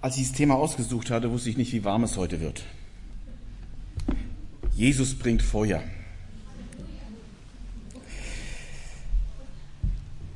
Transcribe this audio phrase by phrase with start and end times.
[0.00, 2.62] Als ich das Thema ausgesucht hatte, wusste ich nicht, wie warm es heute wird.
[4.74, 5.82] Jesus bringt Feuer.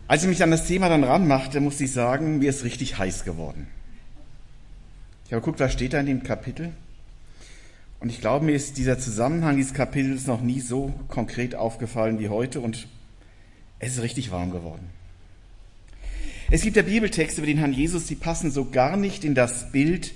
[0.08, 3.24] Als ich mich an das Thema dann ranmachte, musste ich sagen, mir ist richtig heiß
[3.24, 3.68] geworden.
[5.26, 6.72] Ich habe geguckt, was steht da in dem Kapitel.
[8.00, 12.28] Und ich glaube, mir ist dieser Zusammenhang dieses Kapitels noch nie so konkret aufgefallen wie
[12.28, 12.88] heute und
[13.78, 14.90] es ist richtig warm geworden.
[16.52, 19.72] Es gibt ja Bibeltexte über den Herrn Jesus, die passen so gar nicht in das
[19.72, 20.12] Bild,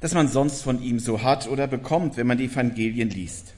[0.00, 3.52] das man sonst von ihm so hat oder bekommt, wenn man die Evangelien liest.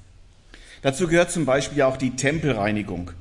[0.82, 3.12] Dazu gehört zum Beispiel auch die Tempelreinigung,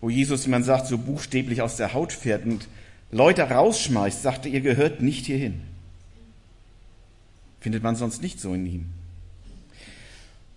[0.00, 2.66] wo Jesus, wie man sagt, so buchstäblich aus der Haut fährt und
[3.12, 5.60] Leute rausschmeißt, sagte, ihr gehört nicht hierhin.
[7.60, 8.86] Findet man sonst nicht so in ihm.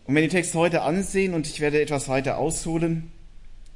[0.06, 3.12] Und wenn wir den Text heute ansehen, und ich werde etwas weiter ausholen,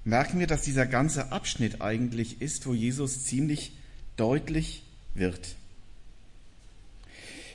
[0.05, 3.73] merken wir, dass dieser ganze Abschnitt eigentlich ist, wo Jesus ziemlich
[4.17, 4.83] deutlich
[5.13, 5.55] wird.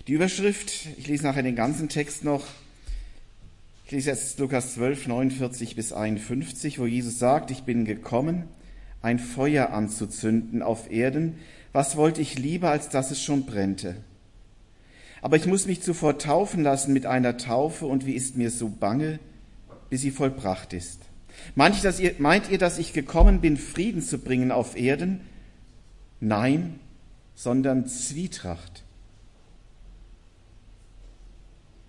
[0.07, 2.47] Die Überschrift, ich lese nachher den ganzen Text noch,
[3.87, 8.45] ich lese jetzt Lukas 12, 49 bis 51, wo Jesus sagt, ich bin gekommen,
[9.03, 11.39] ein Feuer anzuzünden auf Erden.
[11.73, 13.97] Was wollte ich lieber, als dass es schon brennte?
[15.23, 18.69] Aber ich muss mich zuvor taufen lassen mit einer Taufe, und wie ist mir so
[18.69, 19.19] bange,
[19.91, 21.01] bis sie vollbracht ist.
[21.55, 21.77] Meint
[22.51, 25.21] ihr, dass ich gekommen bin, Frieden zu bringen auf Erden?
[26.21, 26.81] Nein,
[27.35, 28.85] sondern Zwietracht.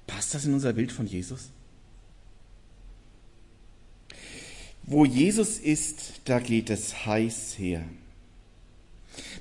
[0.06, 1.52] Passt das in unser Bild von Jesus?
[4.84, 7.84] Wo Jesus ist, da geht es heiß her.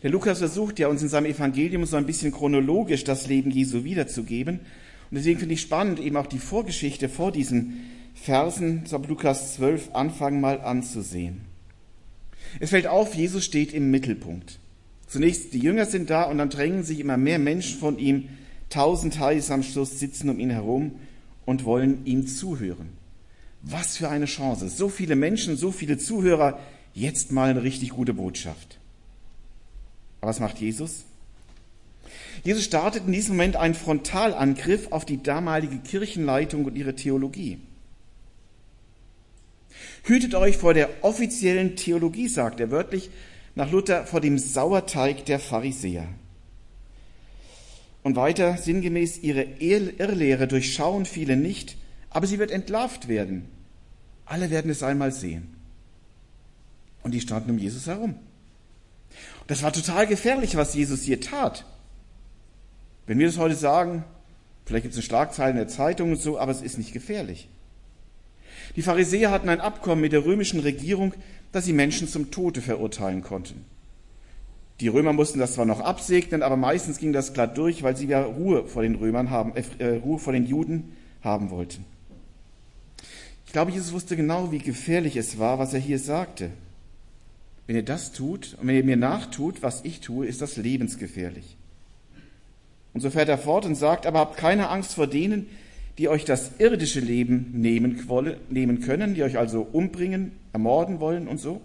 [0.02, 3.84] Der Lukas versucht ja uns in seinem Evangelium so ein bisschen chronologisch das Leben Jesu
[3.84, 4.58] wiederzugeben.
[4.58, 9.94] Und deswegen finde ich spannend, eben auch die Vorgeschichte vor diesen Versen, so Lukas 12,
[9.94, 11.42] Anfang mal anzusehen.
[12.58, 14.58] Es fällt auf, Jesus steht im Mittelpunkt.
[15.06, 18.28] Zunächst die Jünger sind da und dann drängen sich immer mehr Menschen von ihm.
[18.70, 20.98] Tausend heiß am Schluss sitzen um ihn herum
[21.44, 22.88] und wollen ihm zuhören.
[23.62, 24.68] Was für eine Chance.
[24.68, 26.58] So viele Menschen, so viele Zuhörer.
[26.92, 28.78] Jetzt mal eine richtig gute Botschaft.
[30.20, 31.04] Aber was macht Jesus?
[32.42, 37.58] Jesus startet in diesem Moment einen Frontalangriff auf die damalige Kirchenleitung und ihre Theologie.
[40.04, 43.10] Hütet euch vor der offiziellen Theologie, sagt er wörtlich,
[43.56, 46.06] nach Luther vor dem Sauerteig der Pharisäer.
[48.04, 51.76] Und weiter sinngemäß, ihre Irrlehre durchschauen viele nicht,
[52.10, 53.48] aber sie wird entlarvt werden.
[54.26, 55.56] Alle werden es einmal sehen.
[57.02, 58.14] Und die standen um Jesus herum.
[59.46, 61.64] Das war total gefährlich, was Jesus hier tat.
[63.06, 64.04] Wenn wir das heute sagen,
[64.66, 67.48] vielleicht gibt es eine Schlagzeile in der Zeitung und so, aber es ist nicht gefährlich.
[68.74, 71.14] Die Pharisäer hatten ein Abkommen mit der römischen Regierung,
[71.52, 73.64] dass sie Menschen zum Tode verurteilen konnten.
[74.80, 78.06] Die Römer mussten das zwar noch absegnen, aber meistens ging das glatt durch, weil sie
[78.06, 81.84] ja Ruhe vor den Römern haben, äh, Ruhe vor den Juden haben wollten.
[83.46, 86.50] Ich glaube, Jesus wusste genau, wie gefährlich es war, was er hier sagte.
[87.66, 91.56] Wenn ihr das tut und wenn ihr mir nachtut, was ich tue, ist das lebensgefährlich.
[92.92, 95.46] Und so fährt er fort und sagt, aber habt keine Angst vor denen,
[95.98, 97.96] die euch das irdische Leben nehmen,
[98.80, 101.60] können, die euch also umbringen, ermorden wollen und so.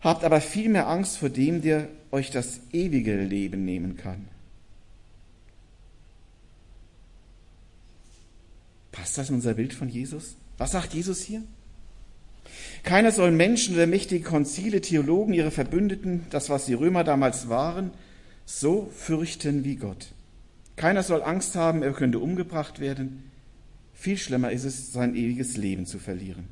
[0.00, 4.28] Habt aber viel mehr Angst vor dem, der euch das ewige Leben nehmen kann.
[8.92, 10.36] Passt das in unser Bild von Jesus?
[10.56, 11.42] Was sagt Jesus hier?
[12.82, 17.90] Keiner soll Menschen oder mächtige Konzile, Theologen, ihre Verbündeten, das, was die Römer damals waren,
[18.46, 20.08] so fürchten wie Gott.
[20.78, 23.24] Keiner soll Angst haben, er könnte umgebracht werden.
[23.94, 26.48] Viel schlimmer ist es, sein ewiges Leben zu verlieren.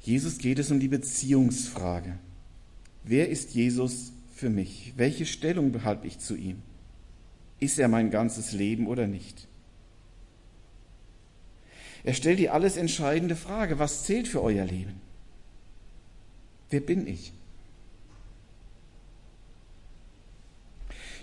[0.00, 2.18] Jesus geht es um die Beziehungsfrage.
[3.04, 4.94] Wer ist Jesus für mich?
[4.96, 6.62] Welche Stellung behalte ich zu ihm?
[7.60, 9.46] Ist er mein ganzes Leben oder nicht?
[12.04, 14.98] Er stellt die alles entscheidende Frage, was zählt für euer Leben?
[16.70, 17.34] Wer bin ich?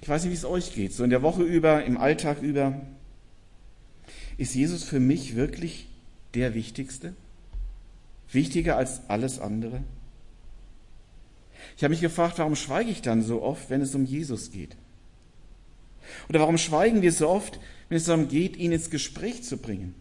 [0.05, 2.79] Ich weiß nicht, wie es euch geht, so in der Woche über, im Alltag über.
[4.37, 5.87] Ist Jesus für mich wirklich
[6.35, 7.15] der Wichtigste?
[8.31, 9.83] Wichtiger als alles andere?
[11.75, 14.75] Ich habe mich gefragt, warum schweige ich dann so oft, wenn es um Jesus geht?
[16.29, 17.59] Oder warum schweigen wir so oft,
[17.89, 19.95] wenn es darum geht, ihn ins Gespräch zu bringen?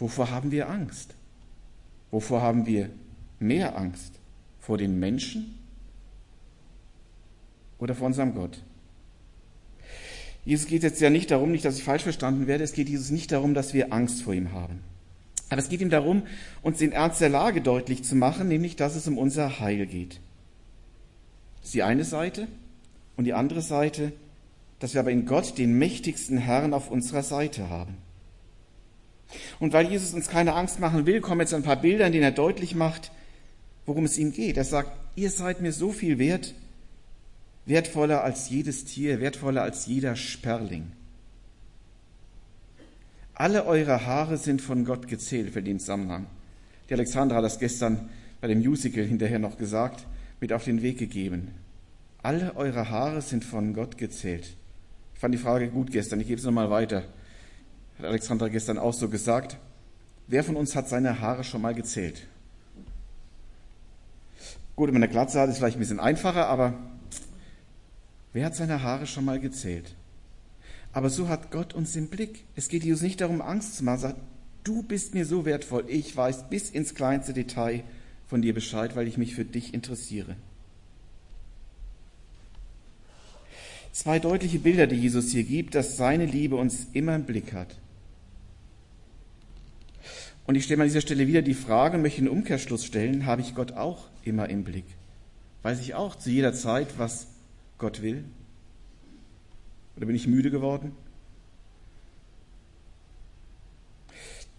[0.00, 1.14] Wovor haben wir Angst?
[2.10, 2.90] Wovor haben wir
[3.38, 4.14] mehr Angst?
[4.58, 5.57] Vor den Menschen
[7.78, 8.62] oder vor unserem Gott.
[10.44, 13.10] Jesus geht jetzt ja nicht darum, nicht, dass ich falsch verstanden werde, es geht Jesus
[13.10, 14.80] nicht darum, dass wir Angst vor ihm haben.
[15.50, 16.22] Aber es geht ihm darum,
[16.62, 20.20] uns den Ernst der Lage deutlich zu machen, nämlich, dass es um unser Heil geht.
[21.58, 22.48] Das ist die eine Seite.
[23.16, 24.12] Und die andere Seite,
[24.78, 27.96] dass wir aber in Gott den mächtigsten Herrn auf unserer Seite haben.
[29.58, 32.24] Und weil Jesus uns keine Angst machen will, kommen jetzt ein paar Bilder, in denen
[32.24, 33.10] er deutlich macht,
[33.86, 34.56] worum es ihm geht.
[34.56, 36.54] Er sagt, ihr seid mir so viel wert,
[37.68, 40.90] wertvoller als jedes Tier, wertvoller als jeder Sperling.
[43.34, 46.26] Alle eure Haare sind von Gott gezählt für den Zusammenhang.
[46.88, 48.08] Die Alexandra hat das gestern
[48.40, 50.06] bei dem Musical hinterher noch gesagt,
[50.40, 51.52] mit auf den Weg gegeben.
[52.22, 54.56] Alle eure Haare sind von Gott gezählt.
[55.14, 57.04] Ich fand die Frage gut gestern, ich gebe es nochmal weiter.
[57.98, 59.58] Hat Alexandra gestern auch so gesagt.
[60.26, 62.26] Wer von uns hat seine Haare schon mal gezählt?
[64.74, 66.74] Gut, wenn man eine Glatze hat, ist vielleicht ein bisschen einfacher, aber
[68.32, 69.94] wer hat seine Haare schon mal gezählt?
[70.92, 72.44] Aber so hat Gott uns im Blick.
[72.56, 73.98] Es geht Jesus nicht darum, Angst zu machen.
[73.98, 74.20] Er sagt,
[74.64, 75.84] du bist mir so wertvoll.
[75.88, 77.84] Ich weiß bis ins kleinste Detail
[78.26, 80.36] von dir Bescheid, weil ich mich für dich interessiere.
[83.92, 87.76] Zwei deutliche Bilder, die Jesus hier gibt, dass seine Liebe uns immer im Blick hat.
[90.46, 93.42] Und ich stelle an dieser Stelle wieder die Frage und möchte einen Umkehrschluss stellen, habe
[93.42, 94.86] ich Gott auch immer im Blick?
[95.62, 97.26] Weiß ich auch zu jeder Zeit, was
[97.78, 98.24] Gott will?
[99.96, 100.92] Oder bin ich müde geworden?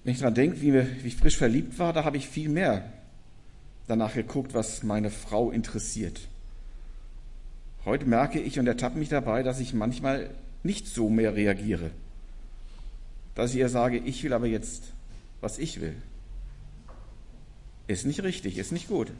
[0.04, 2.92] Wenn ich daran denke, wie, wie ich frisch verliebt war, da habe ich viel mehr
[3.88, 6.20] danach geguckt, was meine Frau interessiert.
[7.86, 10.30] Heute merke ich und ertappe mich dabei, dass ich manchmal
[10.64, 11.92] nicht so mehr reagiere.
[13.36, 14.84] Dass ich ihr sage, ich will aber jetzt,
[15.42, 15.96] was ich will.
[17.88, 19.12] Ist nicht richtig, ist nicht gut.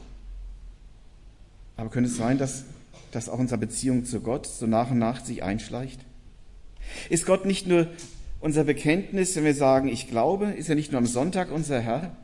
[1.76, 2.64] Aber könnte es sein, dass
[3.12, 6.00] das auch unsere Beziehung zu Gott so nach und nach sich einschleicht?
[7.08, 7.88] Ist Gott nicht nur
[8.40, 12.16] unser Bekenntnis, wenn wir sagen, ich glaube, ist er nicht nur am Sonntag unser Herr,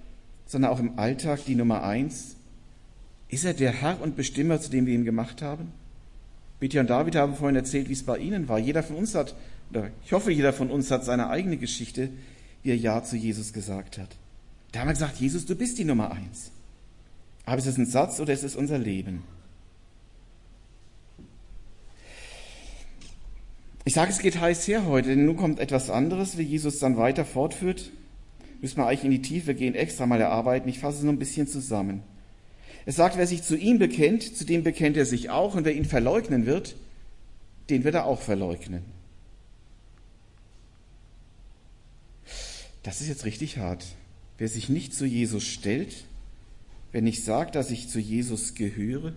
[0.46, 2.36] sondern auch im Alltag die Nummer eins?
[3.28, 5.72] Ist er der Herr und Bestimmer, zu dem wir ihn gemacht haben?
[6.60, 8.58] Bitja und David haben vorhin erzählt, wie es bei ihnen war.
[8.58, 9.34] Jeder von uns hat,
[9.70, 12.08] oder ich hoffe, jeder von uns hat seine eigene Geschichte,
[12.62, 14.08] wie er Ja zu Jesus gesagt hat.
[14.72, 16.50] Da haben wir gesagt, Jesus, du bist die Nummer eins.
[17.44, 19.22] Aber ist es ein Satz oder ist es unser Leben?
[23.86, 26.96] Ich sage, es geht heiß her heute, denn nun kommt etwas anderes, wie Jesus dann
[26.96, 27.92] weiter fortführt.
[28.60, 30.68] Müssen wir eigentlich in die Tiefe gehen, extra mal erarbeiten.
[30.68, 32.02] Ich fasse es nur ein bisschen zusammen.
[32.84, 35.76] Es sagt, wer sich zu ihm bekennt, zu dem bekennt er sich auch, und wer
[35.76, 36.74] ihn verleugnen wird,
[37.70, 38.82] den wird er auch verleugnen.
[42.82, 43.86] Das ist jetzt richtig hart.
[44.36, 45.94] Wer sich nicht zu Jesus stellt,
[46.90, 49.12] wer nicht sagt, dass ich zu Jesus gehöre,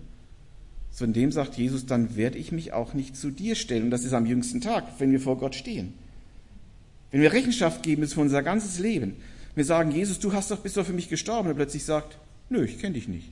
[1.00, 3.84] von dem sagt Jesus, dann werde ich mich auch nicht zu dir stellen.
[3.84, 5.94] Und das ist am jüngsten Tag, wenn wir vor Gott stehen.
[7.10, 9.16] Wenn wir Rechenschaft geben, ist für unser ganzes Leben.
[9.54, 11.48] Wir sagen, Jesus, du hast doch, bist doch für mich gestorben.
[11.48, 12.18] Und er plötzlich sagt,
[12.50, 13.28] nö, ich kenne dich nicht.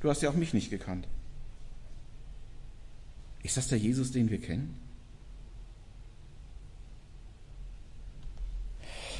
[0.00, 1.08] Du hast ja auch mich nicht gekannt.
[3.42, 4.72] Ist das der Jesus, den wir kennen?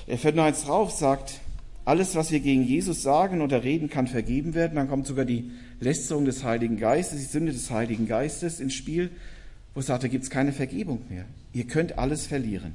[0.07, 1.41] Er fährt noch eins drauf, sagt,
[1.85, 4.77] alles, was wir gegen Jesus sagen oder reden, kann vergeben werden.
[4.77, 5.51] Dann kommt sogar die
[5.81, 9.11] Lästerung des Heiligen Geistes, die Sünde des Heiligen Geistes ins Spiel,
[9.75, 11.25] wo es sagt, da gibt es keine Vergebung mehr.
[11.53, 12.75] Ihr könnt alles verlieren.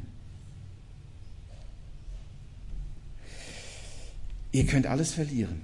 [4.51, 5.61] Ihr könnt alles verlieren.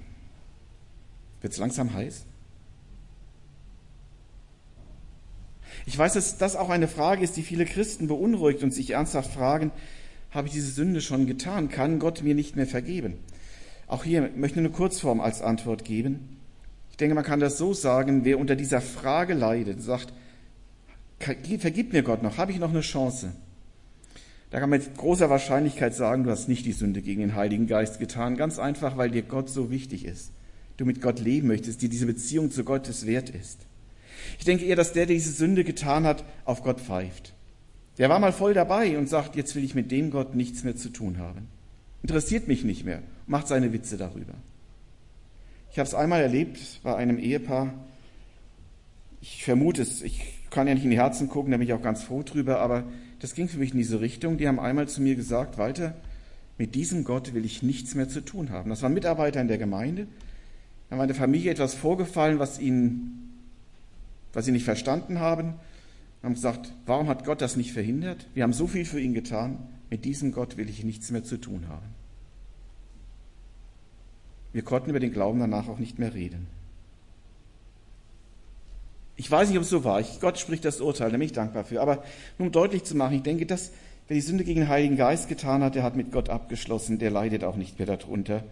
[1.41, 2.25] Wird es langsam heiß?
[5.85, 9.33] Ich weiß, dass das auch eine Frage ist, die viele Christen beunruhigt und sich ernsthaft
[9.33, 9.71] fragen,
[10.31, 11.69] habe ich diese Sünde schon getan?
[11.69, 13.17] Kann Gott mir nicht mehr vergeben?
[13.87, 16.37] Auch hier möchte ich eine Kurzform als Antwort geben.
[16.91, 20.13] Ich denke, man kann das so sagen, wer unter dieser Frage leidet, sagt,
[21.19, 23.33] vergib mir Gott noch, habe ich noch eine Chance?
[24.51, 27.65] Da kann man mit großer Wahrscheinlichkeit sagen, du hast nicht die Sünde gegen den Heiligen
[27.65, 30.31] Geist getan, ganz einfach, weil dir Gott so wichtig ist.
[30.77, 33.59] Du mit Gott leben möchtest, dir diese Beziehung zu Gottes wert ist.
[34.37, 37.33] Ich denke eher, dass der, der diese Sünde getan hat, auf Gott pfeift.
[37.97, 40.75] Der war mal voll dabei und sagt, jetzt will ich mit dem Gott nichts mehr
[40.75, 41.47] zu tun haben.
[42.01, 44.33] Interessiert mich nicht mehr, macht seine Witze darüber.
[45.71, 47.73] Ich habe es einmal erlebt bei einem Ehepaar.
[49.21, 51.81] Ich vermute es, ich kann ja nicht in die Herzen gucken, da bin ich auch
[51.81, 52.83] ganz froh drüber, aber
[53.19, 54.37] das ging für mich in diese Richtung.
[54.37, 55.95] Die haben einmal zu mir gesagt, Walter,
[56.57, 58.69] mit diesem Gott will ich nichts mehr zu tun haben.
[58.69, 60.07] Das waren Mitarbeiter in der Gemeinde.
[60.89, 63.39] Da war in der Familie etwas vorgefallen, was ihnen,
[64.31, 65.55] was sie nicht verstanden haben.
[66.21, 68.27] Wir haben gesagt, warum hat Gott das nicht verhindert?
[68.35, 69.57] Wir haben so viel für ihn getan.
[69.89, 72.02] Mit diesem Gott will ich nichts mehr zu tun haben.
[74.53, 76.47] Wir konnten über den Glauben danach auch nicht mehr reden.
[79.15, 79.99] Ich weiß nicht, ob es so war.
[79.99, 81.81] Ich, Gott spricht das Urteil, da bin ich dankbar für.
[81.81, 82.03] Aber
[82.37, 83.71] nur um deutlich zu machen, ich denke, das
[84.07, 87.09] Wer die Sünde gegen den Heiligen Geist getan hat, der hat mit Gott abgeschlossen, der
[87.09, 88.43] leidet auch nicht mehr darunter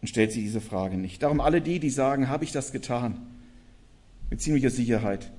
[0.00, 1.22] und stellt sich diese Frage nicht.
[1.22, 3.16] Darum alle die, die sagen, habe ich das getan?
[4.30, 5.30] Mit ziemlicher Sicherheit,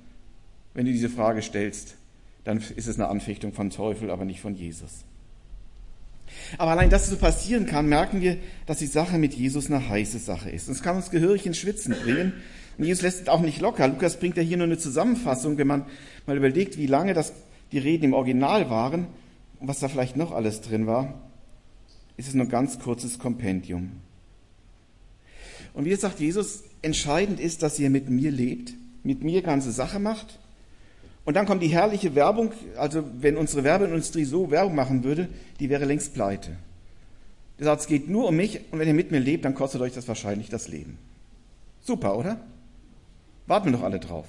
[0.73, 1.95] wenn du diese Frage stellst,
[2.43, 5.03] dann ist es eine Anfechtung von Teufel, aber nicht von Jesus.
[6.57, 9.87] Aber allein, dass es so passieren kann, merken wir, dass die Sache mit Jesus eine
[9.87, 10.67] heiße Sache ist.
[10.67, 12.33] Und es kann uns gehörig ins Schwitzen bringen.
[12.77, 13.87] Und Jesus lässt es auch nicht locker.
[13.87, 15.85] Lukas bringt ja hier nur eine Zusammenfassung, wenn man
[16.25, 17.33] mal überlegt, wie lange das
[17.71, 19.07] die Reden im Original waren
[19.59, 21.13] und was da vielleicht noch alles drin war,
[22.17, 23.91] ist es nur ein ganz kurzes Kompendium.
[25.73, 28.73] Und wie sagt Jesus, entscheidend ist, dass ihr mit mir lebt,
[29.03, 30.39] mit mir ganze Sache macht.
[31.23, 35.69] Und dann kommt die herrliche Werbung, also wenn unsere Werbeindustrie so Werbung machen würde, die
[35.69, 36.57] wäre längst pleite.
[37.59, 39.81] Der sagt, es geht nur um mich und wenn ihr mit mir lebt, dann kostet
[39.81, 40.97] euch das wahrscheinlich das Leben.
[41.81, 42.39] Super, oder?
[43.45, 44.25] Warten wir doch alle drauf.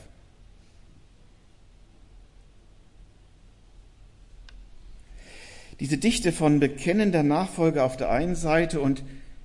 [5.81, 9.03] Diese Dichte von bekennender Nachfolge auf der einen Seite und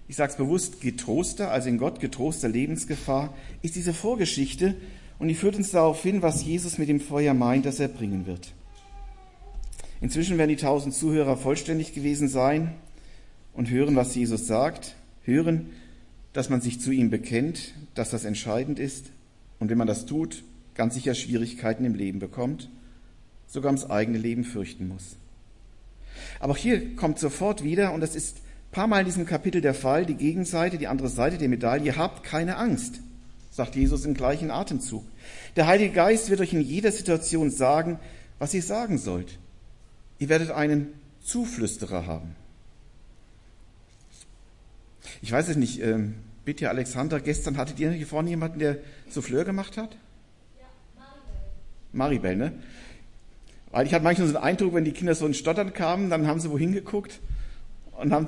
[0.09, 4.75] ich sage es bewusst, getroster, also in Gott getroster Lebensgefahr, ist diese Vorgeschichte
[5.19, 8.25] und die führt uns darauf hin, was Jesus mit dem Feuer meint, das er bringen
[8.25, 8.53] wird.
[9.99, 12.75] Inzwischen werden die tausend Zuhörer vollständig gewesen sein
[13.53, 15.69] und hören, was Jesus sagt, hören,
[16.33, 19.07] dass man sich zu ihm bekennt, dass das entscheidend ist
[19.59, 20.43] und wenn man das tut,
[20.75, 22.69] ganz sicher Schwierigkeiten im Leben bekommt,
[23.47, 25.15] sogar ums eigene Leben fürchten muss.
[26.39, 29.61] Aber auch hier kommt sofort wieder, und das ist ein paar Mal in diesem Kapitel
[29.61, 32.99] der Fall, die Gegenseite, die andere Seite der Medaille, habt keine Angst,
[33.57, 35.03] sagt Jesus im gleichen Atemzug.
[35.55, 37.99] Der Heilige Geist wird euch in jeder Situation sagen,
[38.37, 39.39] was ihr sagen sollt.
[40.19, 42.35] Ihr werdet einen Zuflüsterer haben.
[45.23, 46.13] Ich weiß es nicht, ähm,
[46.45, 48.77] bitte Alexander, gestern hattet ihr hier vorne jemanden, der
[49.09, 49.97] Souffleur gemacht hat?
[50.59, 50.67] Ja,
[51.93, 52.35] Maribel.
[52.35, 52.53] Maribel, ne?
[53.71, 56.27] Weil ich hatte manchmal so den Eindruck, wenn die Kinder so in Stottern kamen, dann
[56.27, 57.19] haben sie wohin geguckt
[57.97, 58.27] und haben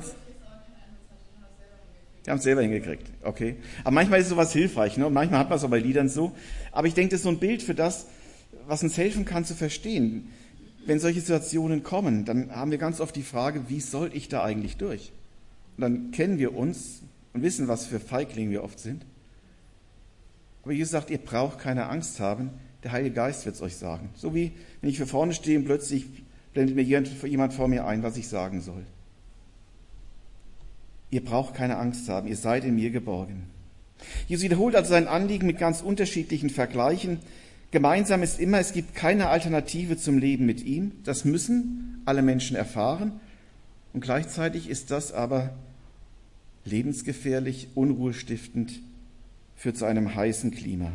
[2.26, 3.56] die haben es selber hingekriegt, okay.
[3.84, 5.08] Aber manchmal ist sowas hilfreich, ne?
[5.08, 6.34] Und manchmal hat man es auch bei Liedern so.
[6.72, 8.08] Aber ich denke, das ist so ein Bild für das,
[8.68, 10.30] was uns helfen kann zu verstehen.
[10.86, 14.44] Wenn solche Situationen kommen, dann haben wir ganz oft die Frage, wie soll ich da
[14.44, 15.12] eigentlich durch?
[15.78, 17.02] Und dann kennen wir uns
[17.34, 19.06] und wissen, was für Feiglinge wir oft sind.
[20.64, 22.52] Aber Jesus sagt, ihr braucht keine Angst haben,
[22.84, 24.10] der Heilige Geist wird es euch sagen.
[24.16, 26.06] So wie wenn ich hier vorne stehe und plötzlich
[26.54, 28.84] blendet mir jemand vor mir ein, was ich sagen soll.
[31.12, 33.44] Ihr braucht keine Angst haben, ihr seid in mir geborgen.
[34.28, 37.20] Jesus wiederholt also sein Anliegen mit ganz unterschiedlichen Vergleichen.
[37.72, 40.92] Gemeinsam ist immer, es gibt keine Alternative zum Leben mit ihm.
[41.04, 43.20] Das müssen alle Menschen erfahren.
[43.94, 45.54] Und gleichzeitig ist das aber
[46.66, 48.82] lebensgefährlich, unruhestiftend,
[49.56, 50.92] führt zu einem heißen Klima.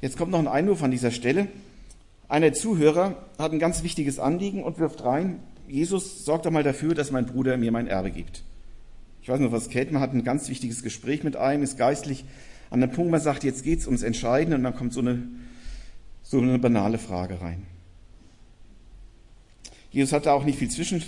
[0.00, 1.48] Jetzt kommt noch ein Einwurf an dieser Stelle.
[2.28, 6.94] Einer Zuhörer hat ein ganz wichtiges Anliegen und wirft rein, Jesus, sorgt doch mal dafür,
[6.94, 8.42] dass mein Bruder mir mein Erbe gibt.
[9.22, 12.24] Ich weiß noch, was Keltmann hat ein ganz wichtiges Gespräch mit einem, ist geistlich
[12.70, 15.22] an dem Punkt, man sagt, jetzt geht's ums Entscheidende und dann kommt so eine,
[16.22, 17.62] so eine banale Frage rein.
[19.90, 21.02] Jesus hat da auch nicht viel zwischen,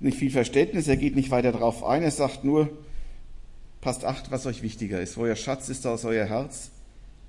[0.00, 2.70] nicht viel Verständnis, er geht nicht weiter darauf ein, er sagt nur,
[3.80, 5.16] passt acht, was euch wichtiger ist.
[5.16, 6.70] Euer Schatz ist, ist euer Herz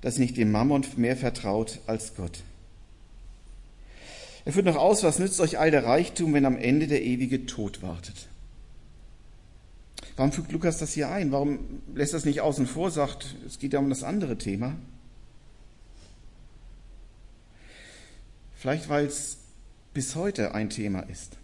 [0.00, 2.42] das nicht dem Mammon mehr vertraut als Gott.
[4.48, 7.44] Er führt noch aus, was nützt euch all der Reichtum, wenn am Ende der ewige
[7.44, 8.28] Tod wartet?
[10.16, 11.32] Warum fügt Lukas das hier ein?
[11.32, 14.74] Warum lässt das nicht außen vor, sagt, es geht ja um das andere Thema?
[18.56, 19.36] Vielleicht, weil es
[19.92, 21.36] bis heute ein Thema ist.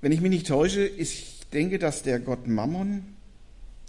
[0.00, 3.14] Wenn ich mich nicht täusche, ich denke, dass der Gott Mammon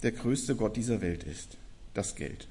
[0.04, 1.58] der größte Gott dieser Welt ist.
[1.96, 2.48] Das Geld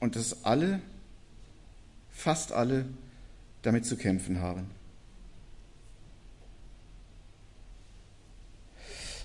[0.00, 0.80] und dass alle,
[2.18, 2.84] fast alle,
[3.62, 4.70] damit zu kämpfen haben.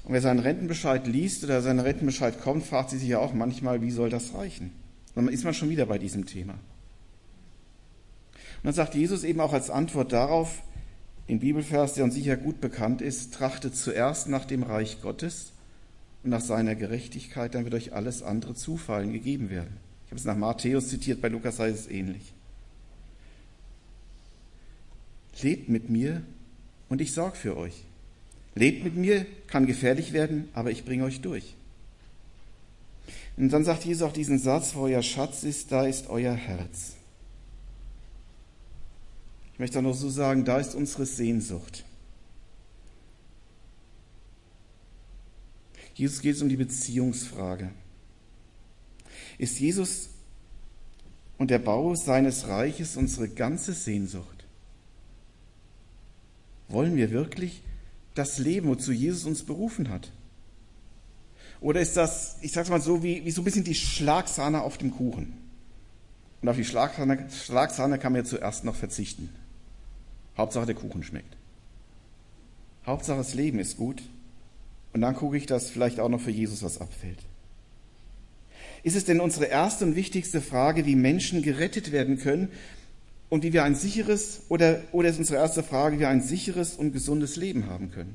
[0.04, 3.92] Und wer seinen Rentenbescheid liest oder seinen Rentenbescheid kommt, fragt sich ja auch manchmal, wie
[3.92, 4.72] soll das reichen?
[5.16, 6.54] Und dann ist man schon wieder bei diesem Thema.
[6.54, 6.60] Und
[8.64, 10.62] dann sagt Jesus eben auch als Antwort darauf,
[11.30, 15.54] den Bibelvers, der uns sicher gut bekannt ist, trachtet zuerst nach dem Reich Gottes
[16.24, 19.78] und nach seiner Gerechtigkeit, dann wird euch alles andere zufallen, gegeben werden
[20.14, 22.34] habe es nach Matthäus zitiert, bei Lukas heißt es ähnlich.
[25.44, 26.24] Lebt mit mir
[26.90, 27.84] und ich sorge für euch.
[28.56, 31.56] Lebt mit mir, kann gefährlich werden, aber ich bringe euch durch.
[33.36, 36.94] Und dann sagt Jesus auch diesen Satz, wo euer Schatz ist, da ist euer Herz.
[39.54, 41.84] Ich möchte auch noch so sagen, da ist unsere Sehnsucht.
[45.96, 47.70] Jesus geht es um die Beziehungsfrage
[49.38, 50.10] ist Jesus
[51.38, 54.43] und der Bau seines Reiches unsere ganze Sehnsucht.
[56.68, 57.62] Wollen wir wirklich
[58.16, 60.12] das Leben, wozu Jesus uns berufen hat?
[61.62, 64.78] Oder ist das, ich sag's mal so, wie, wie so ein bisschen die Schlagsahne auf
[64.78, 65.34] dem Kuchen?
[66.42, 69.30] Und auf die Schlagsahne, Schlagsahne kann man ja zuerst noch verzichten.
[70.38, 71.38] Hauptsache der Kuchen schmeckt.
[72.86, 74.04] Hauptsache das Leben ist gut.
[74.92, 77.20] Und dann gucke ich, dass vielleicht auch noch für Jesus was abfällt.
[78.84, 82.50] Ist es denn unsere erste und wichtigste Frage, wie Menschen gerettet werden können
[83.34, 86.76] und wie wir ein sicheres, oder, oder ist unsere erste Frage, wie wir ein sicheres
[86.76, 88.14] und gesundes Leben haben können?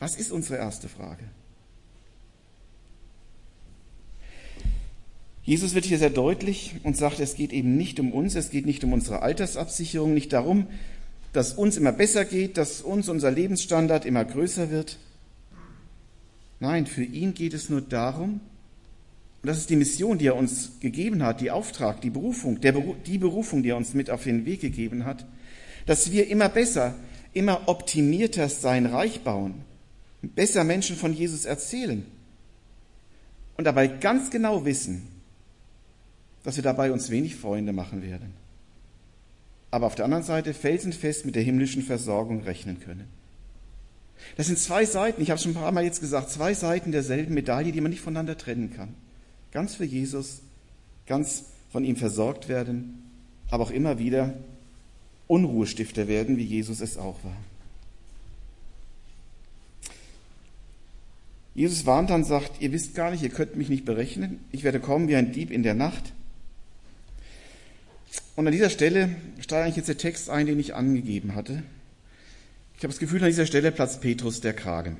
[0.00, 1.22] Was ist unsere erste Frage?
[5.44, 8.66] Jesus wird hier sehr deutlich und sagt, es geht eben nicht um uns, es geht
[8.66, 10.66] nicht um unsere Altersabsicherung, nicht darum,
[11.32, 14.98] dass uns immer besser geht, dass uns unser Lebensstandard immer größer wird.
[16.58, 18.40] Nein, für ihn geht es nur darum,
[19.44, 22.72] und das ist die Mission, die er uns gegeben hat, die Auftrag, die Berufung, der,
[23.04, 25.26] die Berufung, die er uns mit auf den Weg gegeben hat,
[25.84, 26.94] dass wir immer besser,
[27.34, 29.56] immer optimierter sein Reich bauen,
[30.22, 32.06] besser Menschen von Jesus erzählen
[33.58, 35.08] und dabei ganz genau wissen,
[36.42, 38.32] dass wir dabei uns wenig Freunde machen werden.
[39.70, 43.08] Aber auf der anderen Seite felsenfest mit der himmlischen Versorgung rechnen können.
[44.38, 47.34] Das sind zwei Seiten, ich habe schon ein paar Mal jetzt gesagt, zwei Seiten derselben
[47.34, 48.94] Medaille, die man nicht voneinander trennen kann.
[49.54, 50.42] Ganz für Jesus,
[51.06, 53.02] ganz von ihm versorgt werden,
[53.50, 54.34] aber auch immer wieder
[55.28, 57.36] Unruhestifter werden, wie Jesus es auch war.
[61.54, 64.80] Jesus warnt dann, sagt, ihr wisst gar nicht, ihr könnt mich nicht berechnen, ich werde
[64.80, 66.12] kommen wie ein Dieb in der Nacht.
[68.34, 71.62] Und an dieser Stelle steigt eigentlich jetzt der Text ein, den ich angegeben hatte.
[72.76, 74.96] Ich habe das Gefühl, an dieser Stelle platzt Petrus der Kragen.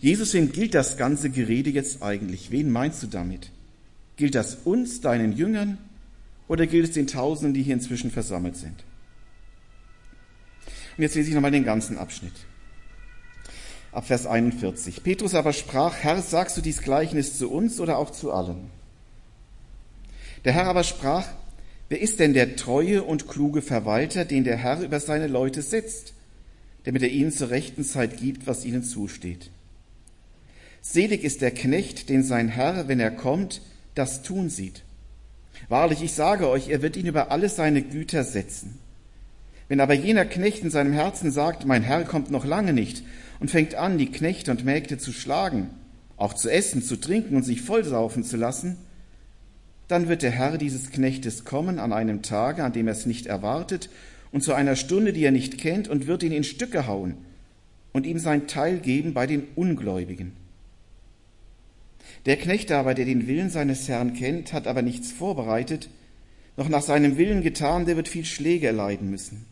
[0.00, 2.50] Jesus, wem gilt das ganze Gerede jetzt eigentlich?
[2.50, 3.50] Wen meinst du damit?
[4.16, 5.78] Gilt das uns, deinen Jüngern,
[6.48, 8.84] oder gilt es den Tausenden, die hier inzwischen versammelt sind?
[10.96, 12.32] Und jetzt lese ich nochmal den ganzen Abschnitt.
[13.92, 15.02] Ab Vers 41.
[15.02, 18.70] Petrus aber sprach, Herr, sagst du dies Gleichnis zu uns oder auch zu allen?
[20.44, 21.26] Der Herr aber sprach,
[21.88, 26.12] wer ist denn der treue und kluge Verwalter, den der Herr über seine Leute setzt,
[26.84, 29.50] damit er ihnen zur rechten Zeit gibt, was ihnen zusteht?
[30.88, 33.60] Selig ist der Knecht, den sein Herr, wenn er kommt,
[33.96, 34.84] das tun sieht.
[35.68, 38.78] Wahrlich, ich sage euch, er wird ihn über alle seine Güter setzen.
[39.66, 43.02] Wenn aber jener Knecht in seinem Herzen sagt, mein Herr kommt noch lange nicht,
[43.40, 45.70] und fängt an, die Knechte und Mägde zu schlagen,
[46.16, 48.76] auch zu essen, zu trinken und sich vollsaufen zu lassen,
[49.88, 53.26] dann wird der Herr dieses Knechtes kommen an einem Tage, an dem er es nicht
[53.26, 53.90] erwartet,
[54.30, 57.14] und zu einer Stunde, die er nicht kennt, und wird ihn in Stücke hauen
[57.92, 60.45] und ihm sein Teil geben bei den Ungläubigen.
[62.26, 65.88] Der Knecht aber, der den Willen seines Herrn kennt, hat aber nichts vorbereitet,
[66.56, 69.46] noch nach seinem Willen getan, der wird viel Schläge erleiden müssen.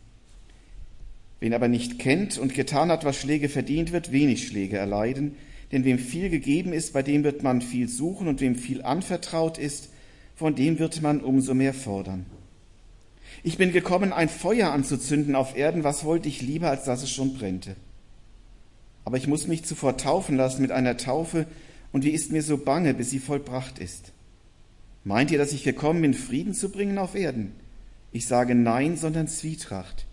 [1.38, 5.37] Wen aber nicht kennt und getan hat, was Schläge verdient, wird wenig Schläge erleiden,
[5.70, 9.58] denn wem viel gegeben ist, bei dem wird man viel suchen, und wem viel anvertraut
[9.58, 9.90] ist,
[10.34, 12.26] von dem wird man umso mehr fordern.
[13.42, 17.10] Ich bin gekommen, ein Feuer anzuzünden auf Erden, was wollte ich lieber, als dass es
[17.10, 17.76] schon brennte.
[19.04, 21.46] Aber ich muss mich zuvor taufen lassen mit einer Taufe,
[21.94, 24.11] und wie ist mir so bange, bis sie vollbracht ist?
[25.04, 27.52] Meint ihr, dass ich gekommen bin, Frieden zu bringen auf Erden?
[28.11, 30.04] Ich sage nein, sondern Zwietracht.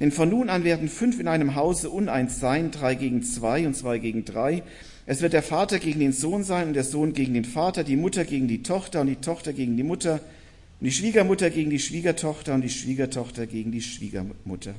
[0.00, 3.76] Denn von nun an werden fünf in einem Hause uneins sein, drei gegen zwei und
[3.76, 4.62] zwei gegen drei.
[5.04, 7.96] Es wird der Vater gegen den Sohn sein und der Sohn gegen den Vater, die
[7.96, 11.80] Mutter gegen die Tochter und die Tochter gegen die Mutter und die Schwiegermutter gegen die
[11.80, 14.74] Schwiegertochter und die Schwiegertochter gegen die Schwiegermutter.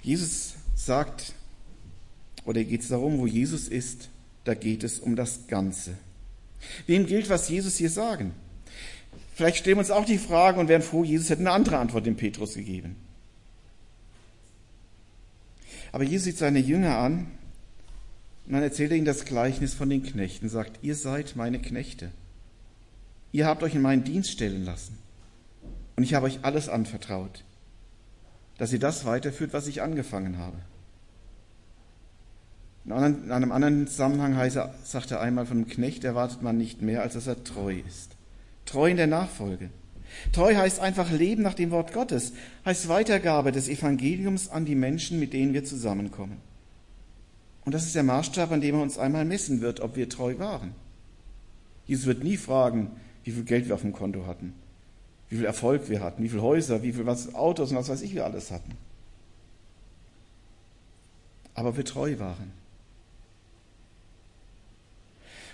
[0.00, 1.34] Jesus sagt,
[2.48, 4.08] oder geht es darum, wo Jesus ist?
[4.44, 5.98] Da geht es um das Ganze.
[6.86, 8.32] Wem gilt, was Jesus hier sagen?
[9.34, 12.06] Vielleicht stellen wir uns auch die Frage und wären froh, Jesus hätte eine andere Antwort
[12.06, 12.96] dem Petrus gegeben.
[15.92, 17.26] Aber Jesus sieht seine Jünger an
[18.46, 22.12] und dann erzählt er ihnen das Gleichnis von den Knechten, sagt, ihr seid meine Knechte.
[23.30, 24.96] Ihr habt euch in meinen Dienst stellen lassen
[25.96, 27.44] und ich habe euch alles anvertraut,
[28.56, 30.56] dass ihr das weiterführt, was ich angefangen habe.
[32.88, 37.02] In einem anderen Zusammenhang heißt sagt er einmal, von einem Knecht erwartet man nicht mehr,
[37.02, 38.16] als dass er treu ist.
[38.64, 39.68] Treu in der Nachfolge.
[40.32, 42.32] Treu heißt einfach Leben nach dem Wort Gottes,
[42.64, 46.38] heißt Weitergabe des Evangeliums an die Menschen, mit denen wir zusammenkommen.
[47.66, 50.38] Und das ist der Maßstab, an dem er uns einmal messen wird, ob wir treu
[50.38, 50.72] waren.
[51.86, 52.90] Jesus wird nie fragen,
[53.24, 54.54] wie viel Geld wir auf dem Konto hatten,
[55.28, 58.14] wie viel Erfolg wir hatten, wie viele Häuser, wie viele Autos und was weiß ich,
[58.14, 58.72] wir alles hatten.
[61.52, 62.52] Aber wir treu waren.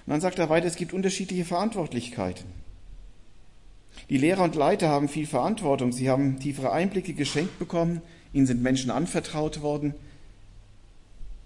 [0.07, 2.45] Und dann sagt er weiter, es gibt unterschiedliche Verantwortlichkeiten.
[4.11, 5.93] Die Lehrer und Leiter haben viel Verantwortung.
[5.93, 8.03] Sie haben tiefere Einblicke geschenkt bekommen.
[8.33, 9.95] Ihnen sind Menschen anvertraut worden.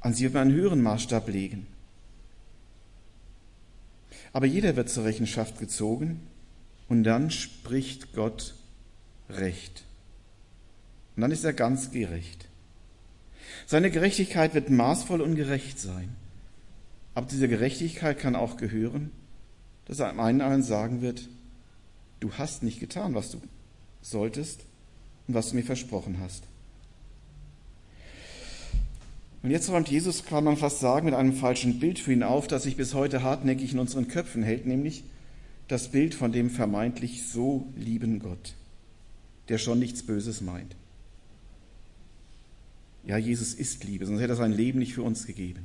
[0.01, 1.67] An sie wird man einen höheren Maßstab legen.
[4.33, 6.21] Aber jeder wird zur Rechenschaft gezogen
[6.89, 8.55] und dann spricht Gott
[9.31, 9.85] Recht.
[11.17, 12.49] Und dann ist er ganz gerecht.
[13.67, 16.15] Seine Gerechtigkeit wird maßvoll und gerecht sein.
[17.19, 19.11] Aber diese Gerechtigkeit kann auch gehören,
[19.87, 21.29] dass einem einen sagen wird,
[22.21, 23.41] du hast nicht getan, was du
[24.03, 24.61] solltest
[25.27, 26.45] und was du mir versprochen hast.
[29.43, 32.47] Und jetzt räumt Jesus, kann man fast sagen, mit einem falschen Bild für ihn auf,
[32.47, 35.03] das sich bis heute hartnäckig in unseren Köpfen hält, nämlich
[35.67, 38.55] das Bild von dem vermeintlich so lieben Gott,
[39.49, 40.77] der schon nichts Böses meint.
[43.03, 45.65] Ja, Jesus ist Liebe, sonst hätte er sein Leben nicht für uns gegeben.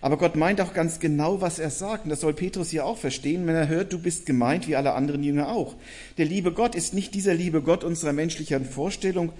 [0.00, 2.04] Aber Gott meint auch ganz genau, was er sagt.
[2.04, 4.94] Und das soll Petrus hier auch verstehen, wenn er hört, du bist gemeint wie alle
[4.94, 5.74] anderen Jünger auch.
[6.18, 9.32] Der liebe Gott ist nicht dieser liebe Gott unserer menschlichen Vorstellung,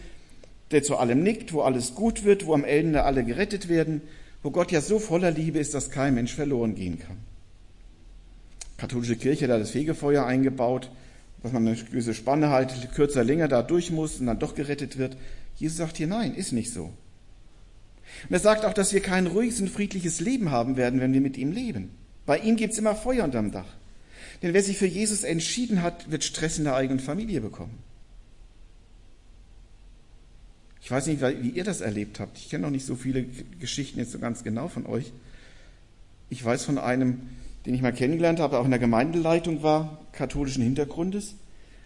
[0.70, 4.02] der zu allem nickt, wo alles gut wird, wo am Ende alle gerettet werden,
[4.42, 7.16] wo Gott ja so voller Liebe ist, dass kein Mensch verloren gehen kann.
[8.62, 10.90] Die katholische Kirche hat das Fegefeuer eingebaut,
[11.42, 14.98] dass man eine gewisse Spanne halt kürzer, länger da durch muss und dann doch gerettet
[14.98, 15.16] wird.
[15.56, 16.92] Jesus sagt hier, nein, ist nicht so.
[18.28, 21.20] Und er sagt auch, dass wir kein ruhiges und friedliches Leben haben werden, wenn wir
[21.20, 21.90] mit ihm leben.
[22.26, 23.66] Bei ihm gibt es immer Feuer unterm Dach.
[24.42, 27.78] Denn wer sich für Jesus entschieden hat, wird Stress in der eigenen Familie bekommen.
[30.82, 32.38] Ich weiß nicht, wie ihr das erlebt habt.
[32.38, 33.24] Ich kenne noch nicht so viele
[33.60, 35.12] Geschichten jetzt so ganz genau von euch.
[36.30, 37.20] Ich weiß von einem,
[37.66, 41.34] den ich mal kennengelernt habe, auch in der Gemeindeleitung war, katholischen Hintergrundes.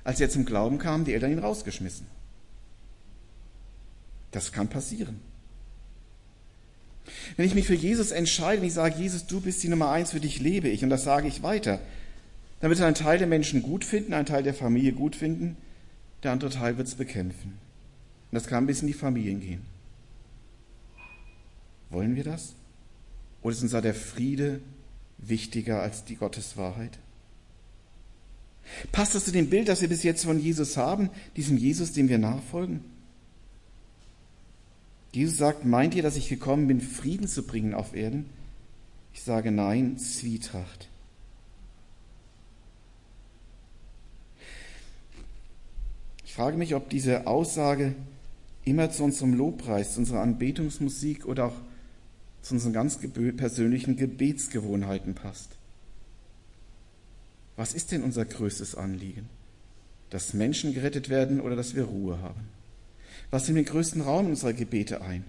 [0.05, 2.07] Als er zum Glauben kam, die Eltern ihn rausgeschmissen.
[4.31, 5.21] Das kann passieren.
[7.37, 10.13] Wenn ich mich für Jesus entscheide und ich sage, Jesus, du bist die Nummer eins,
[10.13, 11.81] für dich lebe ich, und das sage ich weiter,
[12.61, 15.57] dann wird ein Teil der Menschen gut finden, ein Teil der Familie gut finden,
[16.23, 17.59] der andere Teil wird es bekämpfen.
[18.31, 19.63] Und das kann bis in die Familien gehen.
[21.91, 22.55] Wollen wir das?
[23.43, 24.61] Oder ist uns da der Friede
[25.19, 26.99] wichtiger als die Gotteswahrheit?
[28.93, 32.09] Passt das zu dem Bild, das wir bis jetzt von Jesus haben, diesem Jesus, dem
[32.09, 32.81] wir nachfolgen?
[35.15, 38.29] Jesus sagt, meint ihr, dass ich gekommen bin, Frieden zu bringen auf Erden?
[39.13, 40.89] Ich sage nein, Zwietracht.
[46.25, 47.95] Ich frage mich, ob diese Aussage
[48.65, 51.57] immer zu unserem Lobpreis, zu unserer Anbetungsmusik oder auch
[52.43, 52.99] zu unseren ganz
[53.37, 55.51] persönlichen Gebetsgewohnheiten passt.
[57.55, 59.29] Was ist denn unser größtes Anliegen?
[60.11, 62.49] Dass Menschen gerettet werden oder dass wir Ruhe haben?
[63.35, 65.25] Was nimmt den größten Raum unserer Gebete ein?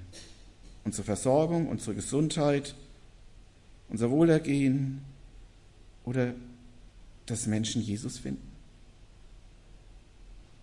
[0.83, 2.75] Unsere Versorgung, unsere Gesundheit,
[3.89, 5.01] unser Wohlergehen
[6.03, 6.35] oder
[7.25, 8.47] dass Menschen Jesus finden?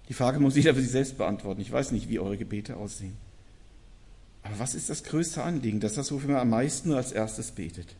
[0.08, 1.60] Die Frage muss jeder für sich selbst beantworten.
[1.60, 3.16] Ich weiß nicht, wie eure Gebete aussehen.
[4.44, 5.80] Aber was ist das größte Anliegen?
[5.80, 7.96] Das ist das, wofür man am meisten nur als erstes betet.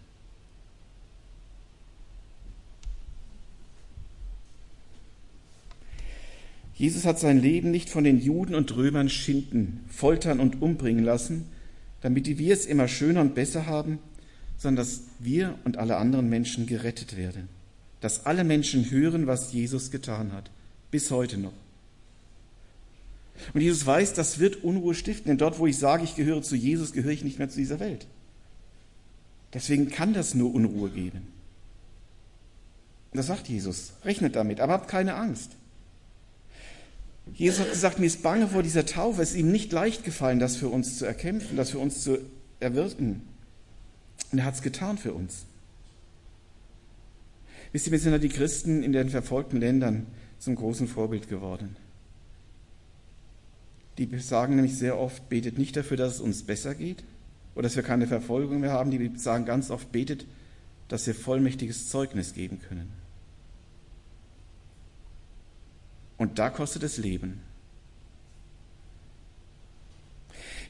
[6.75, 11.47] Jesus hat sein Leben nicht von den Juden und Römern schinden, foltern und umbringen lassen,
[12.01, 13.99] damit wir es immer schöner und besser haben,
[14.59, 17.49] sondern dass wir und alle anderen Menschen gerettet werden.
[18.01, 20.51] Dass alle Menschen hören, was Jesus getan hat,
[20.91, 21.53] bis heute noch.
[23.55, 26.57] Und Jesus weiß, das wird Unruhe stiften, denn dort, wo ich sage, ich gehöre zu
[26.57, 28.07] Jesus, gehöre ich nicht mehr zu dieser Welt.
[29.53, 31.23] Deswegen kann das nur Unruhe geben.
[33.11, 33.93] Und das sagt Jesus.
[34.05, 35.51] Rechnet damit, aber habt keine Angst.
[37.33, 39.23] Jesus hat gesagt, mir ist bange vor dieser Taufe.
[39.23, 42.19] Es ist ihm nicht leicht gefallen, das für uns zu erkämpfen, das für uns zu
[42.61, 43.23] erwirken.
[44.33, 45.47] Und er hat es getan für uns.
[47.73, 50.07] Wisst ihr, wir sind ja die Christen in den verfolgten Ländern
[50.39, 51.77] zum großen Vorbild geworden.
[53.99, 57.05] Die sagen nämlich sehr oft, betet nicht dafür, dass es uns besser geht
[57.55, 58.91] oder dass wir keine Verfolgung mehr haben.
[58.91, 60.27] Die sagen ganz oft, betet,
[60.89, 63.02] dass wir vollmächtiges Zeugnis geben können.
[66.23, 67.41] Und da kostet es Leben.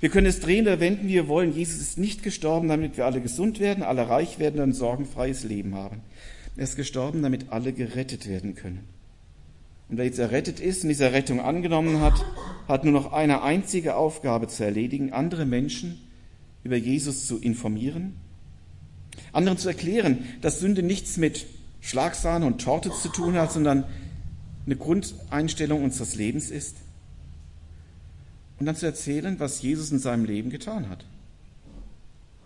[0.00, 1.52] Wir können es drehen oder wenden, wie wir wollen.
[1.54, 5.44] Jesus ist nicht gestorben, damit wir alle gesund werden, alle reich werden und ein sorgenfreies
[5.44, 6.00] Leben haben.
[6.56, 8.88] Er ist gestorben, damit alle gerettet werden können.
[9.90, 12.24] Und wer jetzt errettet ist und diese Rettung angenommen hat,
[12.66, 16.00] hat nur noch eine einzige Aufgabe zu erledigen, andere Menschen
[16.64, 18.14] über Jesus zu informieren,
[19.34, 21.44] anderen zu erklären, dass Sünde nichts mit
[21.82, 23.84] Schlagsahne und Torte zu tun hat, sondern
[24.66, 26.76] eine Grundeinstellung unseres Lebens ist.
[28.58, 31.04] Und dann zu erzählen, was Jesus in seinem Leben getan hat.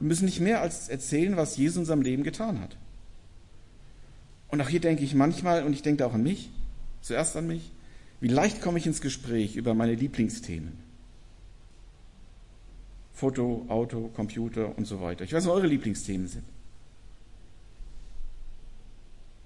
[0.00, 2.76] Wir müssen nicht mehr als erzählen, was Jesus in seinem Leben getan hat.
[4.48, 6.50] Und auch hier denke ich manchmal, und ich denke auch an mich,
[7.07, 7.70] Zuerst an mich.
[8.18, 10.72] Wie leicht komme ich ins Gespräch über meine Lieblingsthemen?
[13.14, 15.22] Foto, Auto, Computer und so weiter.
[15.22, 16.42] Ich weiß, was eure Lieblingsthemen sind.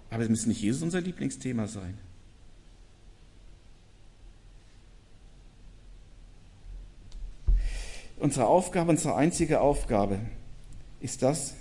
[0.09, 1.99] Aber es muss nicht Jesus unser Lieblingsthema sein.
[8.21, 10.19] Unsere Aufgabe, unsere einzige Aufgabe
[11.01, 11.55] ist das,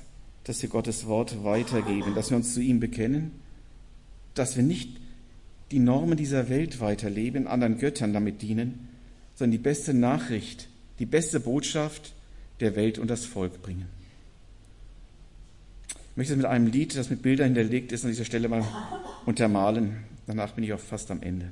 [0.43, 3.32] dass wir Gottes Wort weitergeben, dass wir uns zu ihm bekennen,
[4.34, 5.00] dass wir nicht
[5.72, 8.89] die Normen dieser Welt weiterleben, anderen Göttern damit dienen,
[9.36, 10.67] sondern die beste Nachricht,
[11.00, 12.13] die beste Botschaft
[12.60, 13.88] der Welt und das Volk bringen.
[15.88, 18.65] Ich möchte es mit einem Lied, das mit Bildern hinterlegt ist, an dieser Stelle mal
[19.26, 20.04] untermalen.
[20.28, 21.52] Danach bin ich auch fast am Ende.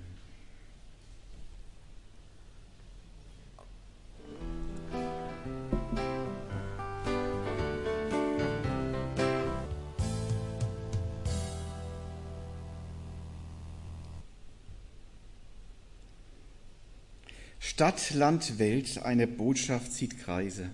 [17.78, 20.72] Stadt, Land, Welt, eine Botschaft zieht Kreise.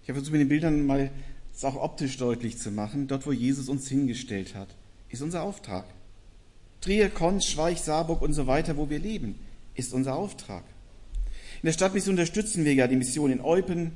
[0.00, 1.10] Ich habe versucht, mit den Bildern mal
[1.52, 3.08] es auch optisch deutlich zu machen.
[3.08, 4.68] Dort, wo Jesus uns hingestellt hat,
[5.08, 5.86] ist unser Auftrag.
[6.80, 9.40] Trier, Konz, Schweich, Saarburg und so weiter, wo wir leben,
[9.74, 10.62] ist unser Auftrag.
[11.62, 13.90] In der Stadtmission unterstützen wir ja die Mission in Eupen,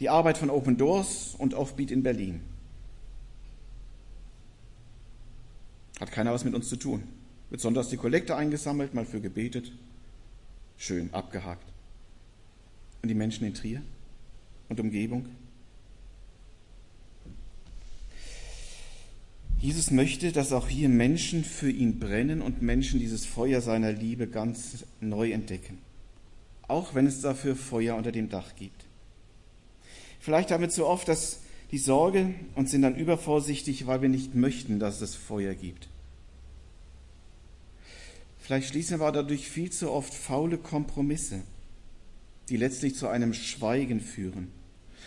[0.00, 2.40] die Arbeit von Open Doors und Offbeat in Berlin.
[6.00, 7.04] Hat keiner was mit uns zu tun.
[7.52, 9.70] Sonntags die Kollekte eingesammelt, mal für gebetet.
[10.76, 11.66] Schön, abgehakt.
[13.02, 13.82] Und die Menschen in Trier
[14.68, 15.26] und Umgebung?
[19.64, 24.26] Jesus möchte, dass auch hier Menschen für ihn brennen und Menschen dieses Feuer seiner Liebe
[24.26, 25.78] ganz neu entdecken.
[26.68, 28.84] Auch wenn es dafür Feuer unter dem Dach gibt.
[30.20, 34.34] Vielleicht haben wir zu oft das, die Sorge und sind dann übervorsichtig, weil wir nicht
[34.34, 35.88] möchten, dass es Feuer gibt.
[38.44, 41.40] Vielleicht schließen wir dadurch viel zu oft faule Kompromisse,
[42.50, 44.48] die letztlich zu einem Schweigen führen.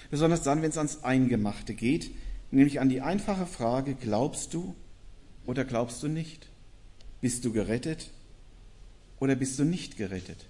[0.09, 2.09] Besonders dann, wenn es ans Eingemachte geht,
[2.49, 4.75] nämlich an die einfache Frage, glaubst du
[5.45, 6.49] oder glaubst du nicht?
[7.21, 8.09] Bist du gerettet
[9.19, 10.47] oder bist du nicht gerettet?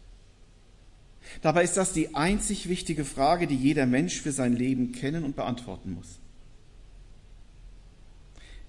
[1.41, 5.35] Dabei ist das die einzig wichtige Frage, die jeder Mensch für sein Leben kennen und
[5.35, 6.19] beantworten muss.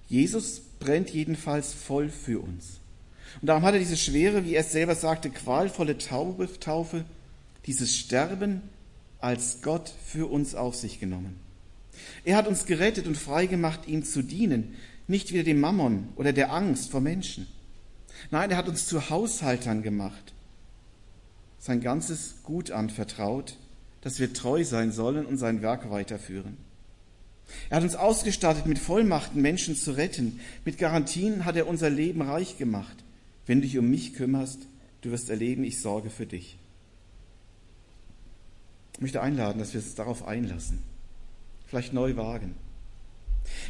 [0.09, 2.81] Jesus brennt jedenfalls voll für uns.
[3.41, 7.05] Und darum hat er diese schwere, wie er es selber sagte, qualvolle Taufe,
[7.65, 8.61] dieses Sterben
[9.19, 11.39] als Gott für uns auf sich genommen.
[12.23, 14.75] Er hat uns gerettet und freigemacht, ihm zu dienen,
[15.07, 17.47] nicht wieder dem Mammon oder der Angst vor Menschen.
[18.31, 20.33] Nein, er hat uns zu Haushaltern gemacht,
[21.57, 23.57] sein ganzes Gut anvertraut,
[24.01, 26.57] dass wir treu sein sollen und sein Werk weiterführen.
[27.69, 30.39] Er hat uns ausgestattet mit Vollmachten, Menschen zu retten.
[30.65, 32.95] Mit Garantien hat er unser Leben reich gemacht.
[33.49, 34.67] Wenn du dich um mich kümmerst,
[35.01, 36.59] du wirst erleben, ich sorge für dich.
[38.93, 40.77] Ich möchte einladen, dass wir es darauf einlassen.
[41.65, 42.53] Vielleicht neu wagen.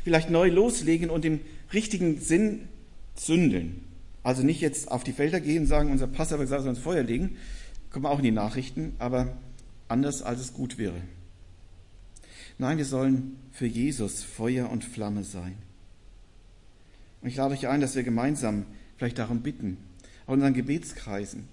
[0.04, 1.40] Vielleicht neu loslegen und im
[1.72, 2.68] richtigen Sinn
[3.16, 3.80] zündeln.
[4.22, 7.04] Also nicht jetzt auf die Felder gehen und sagen, unser Pass hat gesagt, ins Feuer
[7.04, 7.38] legen.
[7.90, 9.38] Kommen auch in die Nachrichten, aber
[9.88, 11.00] anders als es gut wäre.
[12.58, 15.56] Nein, wir sollen für Jesus Feuer und Flamme sein.
[17.22, 18.66] Und ich lade euch ein, dass wir gemeinsam
[19.00, 19.78] vielleicht darum bitten,
[20.26, 21.48] auch in unseren Gebetskreisen,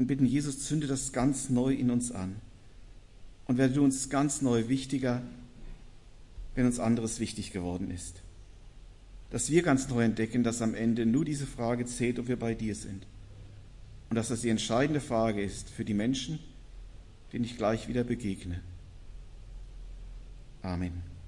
[0.00, 2.36] und bitten, Jesus, zünde das ganz neu in uns an.
[3.46, 5.20] Und werde du uns ganz neu wichtiger,
[6.54, 8.22] wenn uns anderes wichtig geworden ist.
[9.28, 12.54] Dass wir ganz neu entdecken, dass am Ende nur diese Frage zählt, ob wir bei
[12.54, 13.06] dir sind.
[14.08, 16.38] Und dass das die entscheidende Frage ist für die Menschen,
[17.34, 18.62] denen ich gleich wieder begegne.
[20.62, 21.09] Amen.